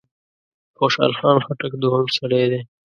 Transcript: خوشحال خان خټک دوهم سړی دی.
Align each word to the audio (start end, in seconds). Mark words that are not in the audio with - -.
خوشحال 0.77 1.13
خان 1.19 1.37
خټک 1.45 1.73
دوهم 1.83 2.05
سړی 2.17 2.43
دی. 2.51 2.61